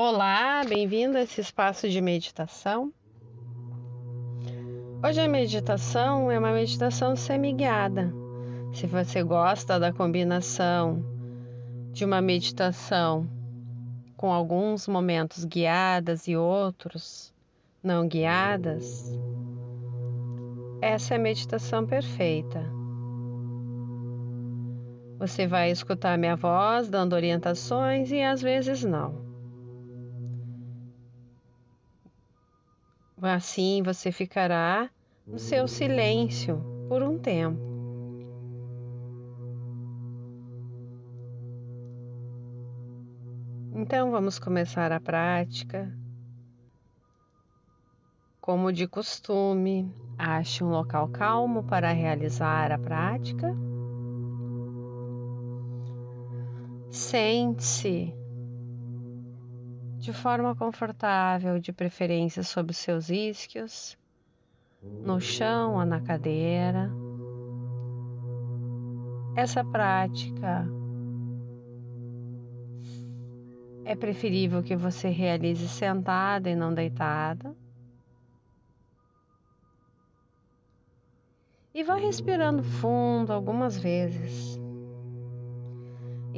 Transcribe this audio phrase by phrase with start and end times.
[0.00, 2.92] Olá, bem-vindo a esse espaço de meditação.
[5.04, 8.14] Hoje a meditação é uma meditação semi-guiada.
[8.72, 11.04] Se você gosta da combinação
[11.92, 13.28] de uma meditação
[14.16, 17.34] com alguns momentos guiadas e outros
[17.82, 19.12] não guiadas,
[20.80, 22.62] essa é a meditação perfeita.
[25.18, 29.27] Você vai escutar minha voz dando orientações e às vezes não.
[33.20, 34.88] Assim você ficará
[35.26, 37.68] no seu silêncio por um tempo.
[43.74, 45.92] Então vamos começar a prática.
[48.40, 53.54] Como de costume, ache um local calmo para realizar a prática.
[56.90, 58.14] Sente-se
[59.98, 63.98] de forma confortável, de preferência sobre os seus isquios,
[64.82, 66.90] no chão ou na cadeira.
[69.36, 70.66] Essa prática
[73.84, 77.56] é preferível que você realize sentada e não deitada.
[81.74, 84.58] E vá respirando fundo algumas vezes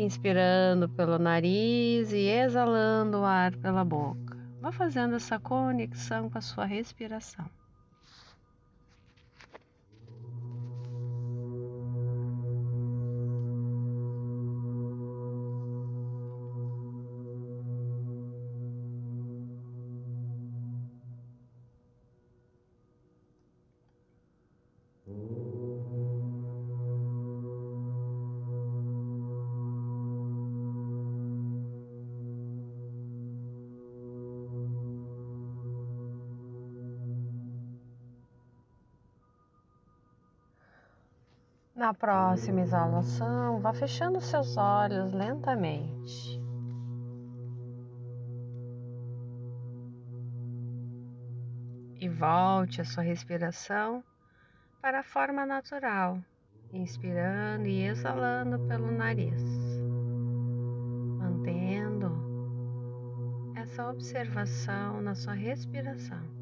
[0.02, 4.36] inspirando pelo nariz e exalando o ar pela boca.
[4.60, 7.46] Vá fazendo essa conexão com a sua respiração.
[41.80, 46.38] Na próxima exalação, vá fechando seus olhos lentamente.
[51.98, 54.04] E volte a sua respiração
[54.82, 56.18] para a forma natural,
[56.70, 59.42] inspirando e exalando pelo nariz,
[61.16, 62.12] mantendo
[63.56, 66.39] essa observação na sua respiração.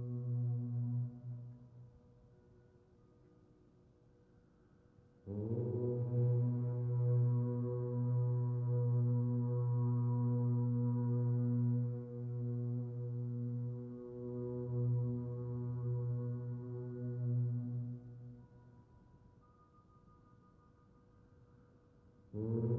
[22.39, 22.78] Mm-hmm.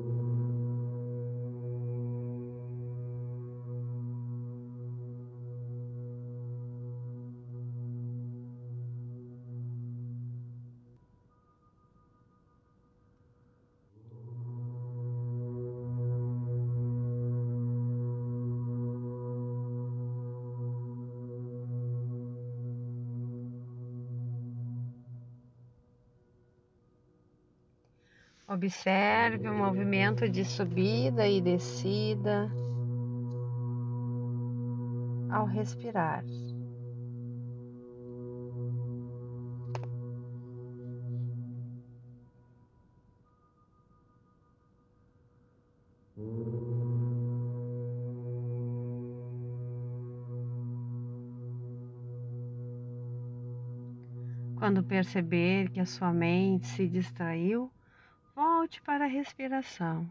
[28.52, 32.50] Observe o movimento de subida e descida
[35.30, 36.24] ao respirar.
[54.58, 57.72] Quando perceber que a sua mente se distraiu,
[58.40, 60.10] Volte para a respiração.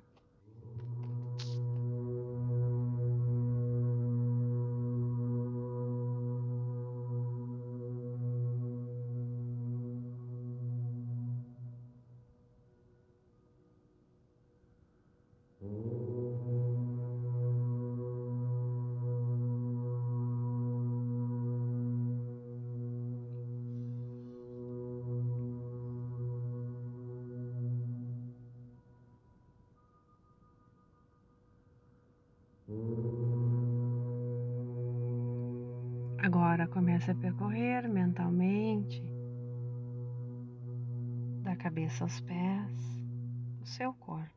[36.58, 39.00] Agora comece a percorrer mentalmente
[41.44, 43.00] da cabeça aos pés
[43.62, 44.34] o seu corpo.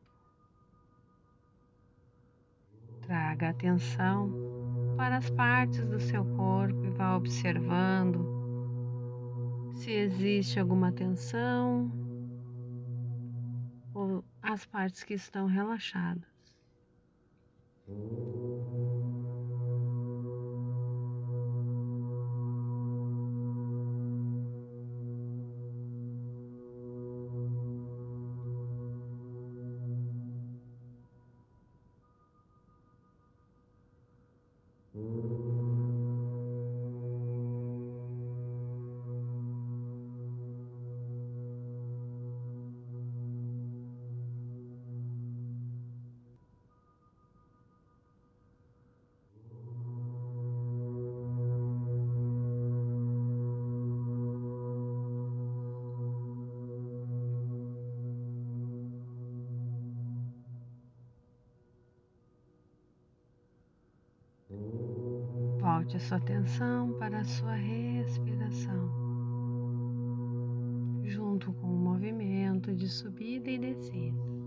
[3.00, 4.30] Traga atenção
[4.96, 8.24] para as partes do seu corpo e vá observando
[9.74, 11.90] se existe alguma tensão
[13.92, 16.30] ou as partes que estão relaxadas.
[34.94, 35.31] Mm-hmm.
[65.82, 68.88] Volte a sua atenção para a sua respiração,
[71.02, 74.41] junto com o movimento de subida e descida.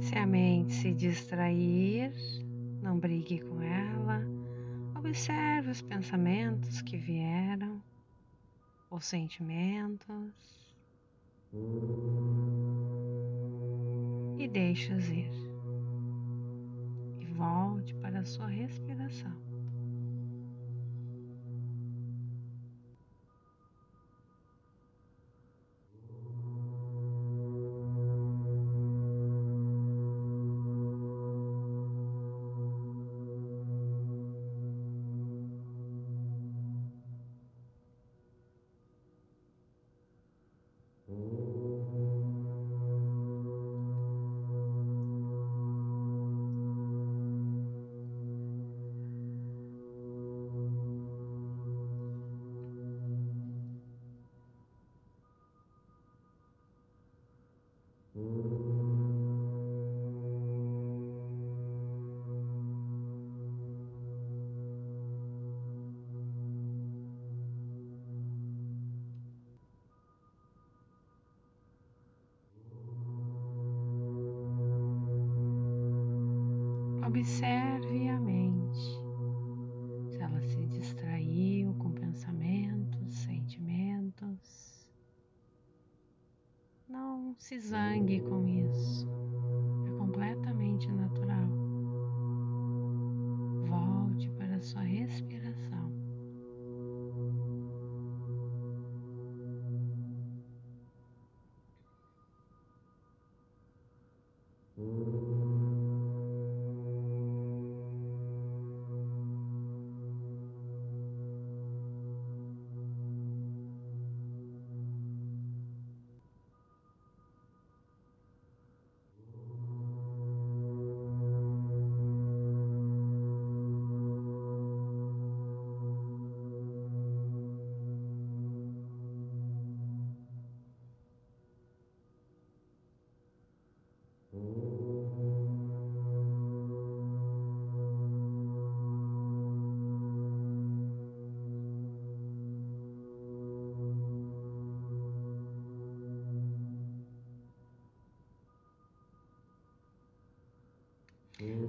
[0.00, 2.12] Se a mente se distrair,
[2.80, 4.22] não brigue com ela.
[4.96, 7.82] Observe os pensamentos que vieram,
[8.90, 10.32] os sentimentos
[14.38, 15.30] e deixe-os ir.
[17.20, 19.55] E volte para a sua respiração.
[77.06, 79.00] Observe a mente.
[80.10, 84.88] Se ela se distraiu com pensamentos, sentimentos,
[86.88, 89.08] não se zangue com isso.
[89.86, 91.65] É completamente natural.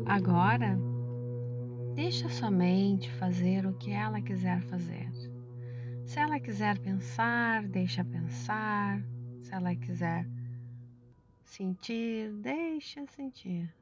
[0.05, 0.77] Agora,
[1.95, 5.11] deixa sua mente fazer o que ela quiser fazer.
[6.05, 9.03] Se ela quiser pensar, deixa pensar.
[9.41, 10.25] Se ela quiser
[11.43, 13.73] sentir, deixa sentir.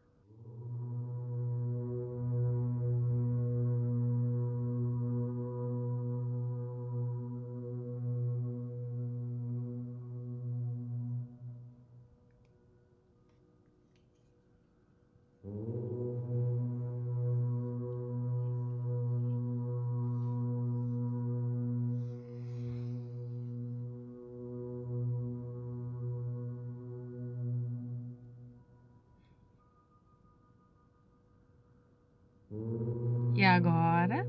[33.46, 34.26] Agora,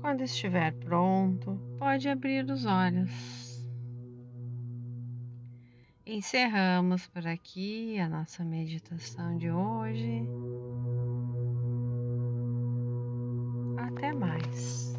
[0.00, 3.36] quando estiver pronto, pode abrir os olhos.
[6.06, 10.22] Encerramos por aqui a nossa meditação de hoje.
[13.76, 14.95] Até mais.